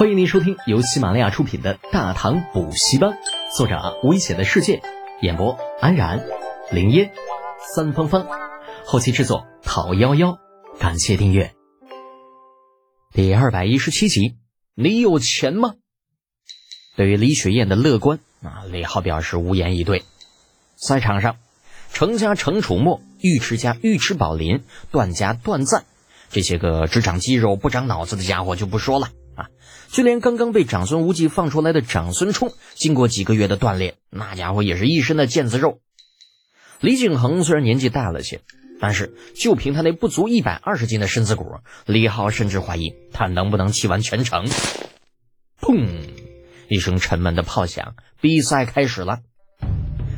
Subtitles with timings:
[0.00, 3.10] 欢迎您收听由喜马拉雅出品的《大唐补习班》，
[3.54, 4.80] 作者危险的世界，
[5.20, 6.24] 演播安然、
[6.72, 7.12] 林烟、
[7.74, 8.26] 三芳芳，
[8.86, 10.38] 后期制作陶幺幺。
[10.78, 11.52] 感谢订阅。
[13.12, 14.38] 第二百一十七集，
[14.74, 15.74] 你有钱吗？
[16.96, 20.04] 对于李雪燕的乐观啊，李浩表示无言以对。
[20.76, 21.36] 赛场上，
[21.92, 25.84] 程家程楚墨、尉迟家尉迟宝林、段家段赞
[26.30, 29.10] 这些个只长肌肉不长脑子的家伙就不说了。
[29.88, 35.80] 就连刚刚被长孙无忌放出来的长孙冲，经过几个月的锻炼，那家伙也是一身的腱子肉。
[36.80, 38.40] 李景恒虽然年纪大了些，
[38.80, 41.56] 但是就凭他那不足一百二十斤的身子骨，
[41.86, 44.46] 李浩甚至怀疑他能不能骑完全程。
[45.60, 45.88] 砰！
[46.68, 49.18] 一声沉闷的炮响，比赛开始了。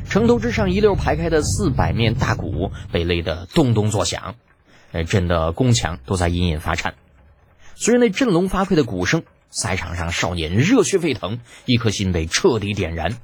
[0.07, 4.35] 城头之上一溜排开的四百面大鼓被擂得咚咚作响，
[4.91, 6.93] 呃，震得宫墙都在隐隐发颤。
[7.75, 9.23] 随着那振聋发聩的鼓声。
[9.53, 13.15] 赛场上，少年热血沸腾，一颗心被彻底点燃。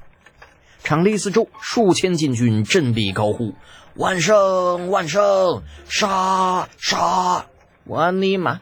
[0.84, 3.56] 场地四周，数千禁军振臂高呼
[3.98, 5.64] ：“万胜，万胜！
[5.90, 7.48] 杀，杀！”
[7.84, 8.62] 我尼玛，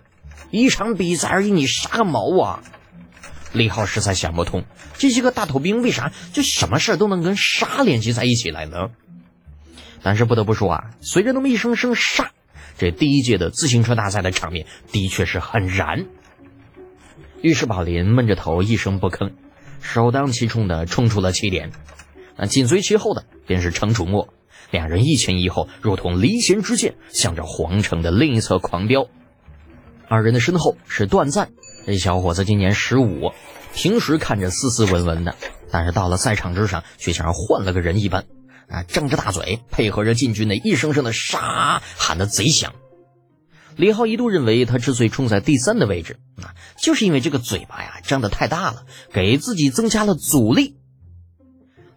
[0.50, 2.64] 一场比赛而已，你杀个毛啊！
[3.52, 4.64] 李浩实在想不通，
[4.98, 8.92] 这些个大头兵为啥就什么事都能跟杀联系在一起来呢？
[10.02, 12.32] 但是不得不说啊，随着那么一声声杀，
[12.78, 16.06] 这第一届的自行车大赛的场面的确是很燃。
[17.44, 19.32] 尉迟宝林闷着头一声不吭，
[19.80, 21.72] 首当其冲的冲出了起点。
[22.36, 24.34] 那紧随其后的便是程楚墨，
[24.72, 29.08] 两人一前一后，如同离弦之箭，向着皇城的另一侧狂飙。
[30.08, 31.52] 二人的身后是段赞，
[31.86, 33.32] 这小伙子今年十五，
[33.76, 35.36] 平时看着斯斯文文的，
[35.70, 38.26] 但是到了赛场之上，却像换了个人一般，
[38.68, 42.74] 啊，张着大嘴，配合着禁军的一声声的杀，喊得贼响。
[43.78, 50.78] 李浩一度认为他之所以冲在第三的位置，啊，就是因为这个嘴巴呀张得太大了，给自己增加了阻力。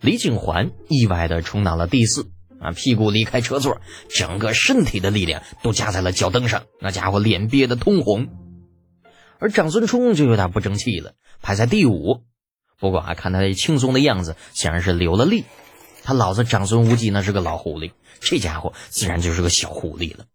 [0.03, 3.80] 李景环意外的冲到了第四，啊，屁股离开车座，
[4.11, 8.29] 整个身体的力量都加在了脚蹬上，那家伙脸憋得通红。
[9.39, 12.20] 而长孙冲就有点不争气了，排在第五。
[12.79, 15.45] 不过啊，看他轻松的样子，显然是留了力。
[16.02, 20.27] 他老子长孙无忌那是个老狐狸，这家伙自然就是个小狐狸了。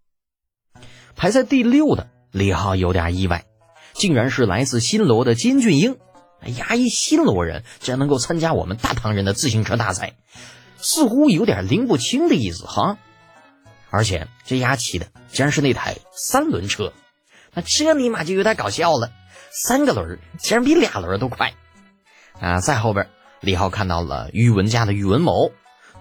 [1.15, 3.45] 排在第六的李浩有点意外，
[3.93, 5.97] 竟然是来自新罗的金俊英。
[6.41, 10.13] 哎呀，一新罗人竟然能够参加我们大唐人的自行车大赛，
[10.77, 12.97] 似乎有点拎不清的意思哈。
[13.89, 16.91] 而且这丫骑的竟然是那台三轮车，
[17.53, 19.11] 那这尼玛就有点搞笑了。
[19.51, 21.53] 三个轮竟然比俩轮都快
[22.41, 22.59] 啊！
[22.59, 23.07] 在后边，
[23.39, 25.53] 李浩看到了宇文家的宇文某，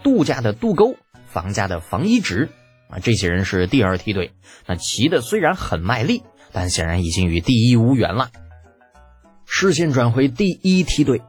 [0.03, 0.97] 杜家的杜沟，
[1.29, 2.51] 房家的房一直。
[3.03, 4.33] 这些人是第二梯队，
[4.67, 6.23] 那骑的虽然很卖力，
[6.53, 8.31] 但显然已经与第一无缘了。
[9.47, 11.23] 视线转回第一梯队，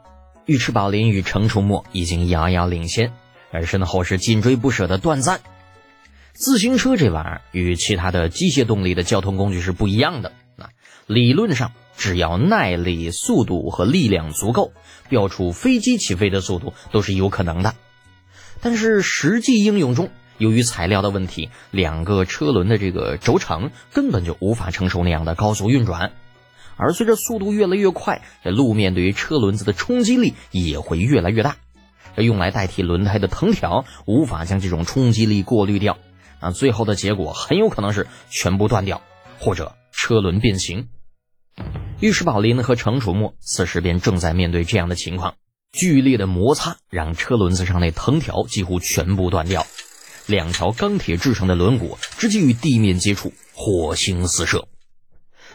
[0.45, 3.11] 尉迟宝林与程楚墨已经遥遥领先，
[3.51, 5.41] 而身后是紧追不舍的段赞。
[6.33, 10.69] 自行车这玩意儿与其他的机械动力的交通工具是不一样的啊，
[11.07, 14.73] 理论上只要耐力、速度和力量足够，
[15.07, 17.73] 飙出飞机起飞的速度都是有可能的。
[18.61, 26.11] 但是实际应用中，由于材料的问题，两个车轮的这个轴承根本就无法承受那样的高速运转，
[26.77, 31.55] 而随着速度越来越快，这路面对于车轮子的冲击力也会越来越大。
[32.15, 35.97] 这用来代替轮胎的藤条无法将这种冲击力过滤掉，
[36.39, 39.01] 啊，最后的结果很有可能是全部断掉，
[39.39, 40.87] 或者车轮变形。
[42.01, 45.35] 尉迟宝林和程楚墨此时便正在面对这样的情况，
[45.71, 49.65] 剧烈的摩擦让车轮子上那藤条几乎全部断掉。
[50.27, 54.67] 两条钢铁制成的轮毂直接与地面接触，火星四射。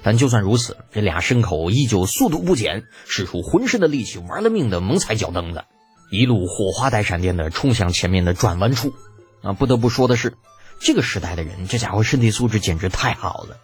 [0.03, 5.64] 但就算如此，这俩牲口依旧速度不减，使出浑身的力气，玩了命的猛踩脚蹬子，
[6.10, 8.94] 一路火花带闪电的冲向前面的转弯处。
[9.42, 10.34] 啊，不得不说的是，
[10.80, 13.59] 这个时代的人，这家伙身体素质简直太好了。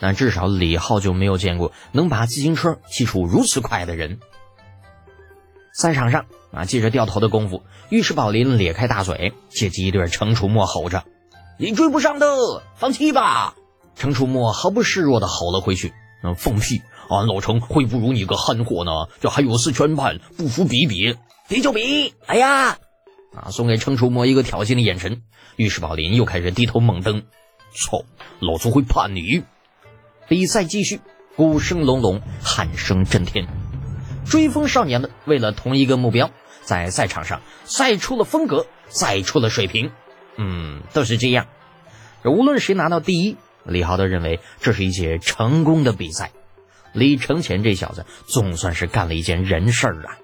[0.00, 4.20] 那至少李浩就没有见过能把自行车骑出如此快的人。
[5.72, 11.04] 赛场上啊，借着掉头的功夫，尉迟宝林咧开大嘴，借机对程楚墨吼着
[11.58, 12.26] ：“你追不上的，
[12.74, 13.54] 放弃吧！”
[13.96, 15.92] 程楚墨毫不示弱的吼了回去
[16.24, 16.80] ：“嗯，放屁！
[17.10, 18.90] 俺老程会不如你个憨货呢？
[19.20, 21.16] 这还有四圈半，不服比比，
[21.48, 22.14] 比就比！
[22.26, 22.78] 哎呀！”
[23.36, 25.22] 啊，送给程楚墨一个挑衅的眼神，
[25.56, 27.22] 尉迟宝林又开始低头猛蹬。
[27.74, 28.04] 操，
[28.40, 29.42] 老子会怕你！
[30.28, 31.00] 比赛继续，
[31.36, 33.46] 鼓声隆隆，喊声震天。
[34.24, 36.30] 追风少年们为了同一个目标，
[36.68, 39.90] 在赛场上赛出了风格，赛出了水平。
[40.36, 41.46] 嗯，都是这样。
[42.24, 46.30] 无论谁拿到第一，李浩都认为这是一届成功的比赛。
[46.92, 50.18] 李承前这小子总算是干了一件人事儿啊！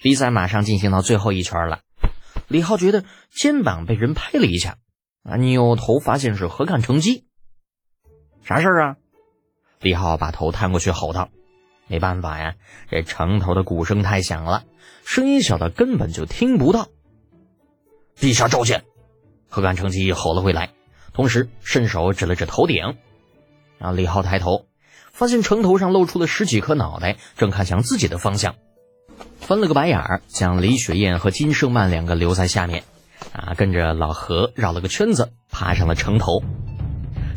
[0.00, 1.80] 比赛马上进行到最后一圈了，
[2.46, 4.78] 李浩觉得肩膀被人拍了一下，
[5.22, 7.26] 啊，扭头发现是何干成机，
[8.42, 8.96] 啥事儿啊？
[9.80, 11.28] 李浩把头探过去吼道
[11.88, 12.54] ：“没办法呀，
[12.90, 14.64] 这城头的鼓声太响了，
[15.04, 16.88] 声音小的根本就听不到。”
[18.18, 18.84] 陛下召见！
[19.48, 20.72] 何干成机吼了回来，
[21.12, 22.96] 同时伸手指了指头顶。
[23.78, 24.66] 啊，李浩抬头，
[25.12, 28.56] 发现城头上露出了十几颗脑袋，正看向自己的方向，
[29.38, 32.84] 翻了个白眼儿，将李雪燕和金胜曼两个留在下面。
[33.32, 36.42] 啊，跟着老何绕了个圈子，爬上了城头。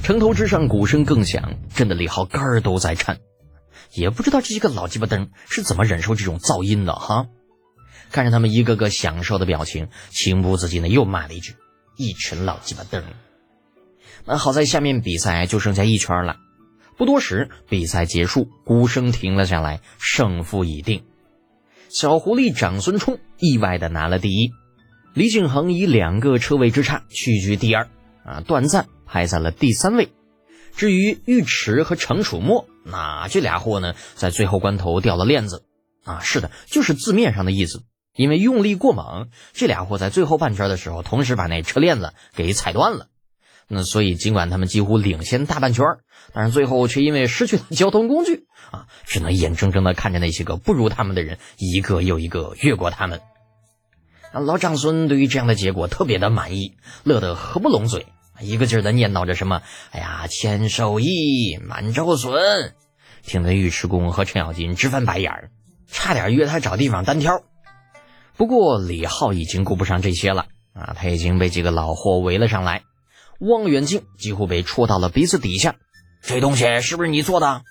[0.03, 3.19] 城头之上，鼓声更响，震得李浩肝儿都在颤。
[3.93, 7.27] 也不知道这些个老鸡巴灯是怎么忍受这种噪音的哈。
[8.11, 11.55] 看着他们一个个享受的表情，情不自禁的又骂了一句
[11.97, 13.03] ：“一群老鸡巴灯。”
[14.25, 16.37] 那好在下面比赛就剩下一圈了，
[16.97, 21.03] 不多时，比赛结束，鼓声停了下来，胜负已定。
[21.89, 24.51] 小狐狸长孙冲意外的拿了第一，
[25.13, 27.89] 李景恒以两个车位之差屈居第二，
[28.23, 30.09] 啊，段赞排在了第三位。
[30.75, 35.65] 至于尉迟和程楚墨，那这俩货呢，在最后关头掉了链子，
[36.05, 37.83] 啊，是的，就是字面上的意思，
[38.15, 43.07] 因为用力过猛，这俩货在最后半圈的时候，同时把那车链子给踩断了。
[43.67, 45.85] 那所以，尽管他们几乎领先大半圈
[46.33, 53.21] 但是最后却因为失去了交通工具啊，只能眼睁睁的看着那些个不如他们的人一个又一个越过他们。
[54.33, 58.07] 啊老长孙对于这样的结果特别的满意，乐得合不拢嘴，
[58.41, 59.61] 一个劲儿的念叨着什么
[59.91, 62.75] ：“哎呀，千手益，满招损。”
[63.23, 65.51] 听得尉迟恭和程咬金直翻白眼儿，
[65.87, 67.43] 差点约他找地方单挑。
[68.41, 72.81] 不过李浩已经顾不上这些了啊，他已经被几个老货围了上来。
[73.39, 75.75] 望远镜几乎被戳到了鼻子底下，
[76.23, 77.61] 这东西是不是你做的？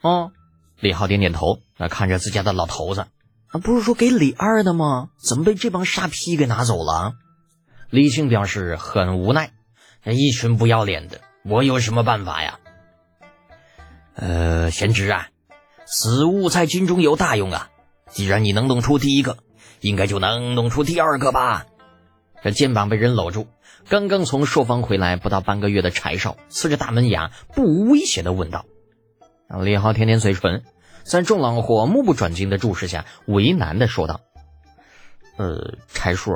[0.00, 0.32] 哦，
[0.80, 3.06] 李浩点点头，那看着自家的老头子，
[3.62, 5.10] 不是说给李二的吗？
[5.16, 7.12] 怎么被这帮傻批给拿走了？
[7.90, 9.52] 李庆表示很无奈，
[10.06, 12.58] 一群不要脸的，我有什么办法呀？
[14.16, 15.28] 呃，贤侄啊，
[15.86, 17.70] 此物在军中有大用啊，
[18.10, 19.38] 既然你能弄出第一个，
[19.80, 21.66] 应该就能弄出第二个吧？
[22.42, 23.48] 这肩膀被人搂住。
[23.88, 28.66] 刚刚从朔方回来不到半个月的柴少，呲着大门牙，不无威胁的问道
[29.62, 30.64] ：“李浩舔舔嘴唇，
[31.04, 34.20] 在众老伙目不转睛的注视下，为难的说道
[35.38, 36.32] ：‘呃，柴叔，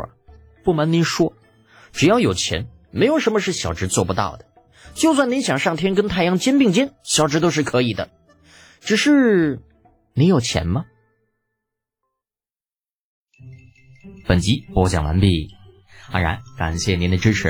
[0.62, 1.32] 不瞒您说，
[1.92, 4.44] 只要有钱，没有什么是小侄做不到的。
[4.94, 8.10] 就算您想上天跟太阳肩并肩，小侄都是可以的。
[8.80, 9.60] 只是，
[10.14, 10.84] 你有钱吗？’”
[14.30, 15.56] 本集播讲完毕。
[16.12, 17.48] 安然，感谢您的支持。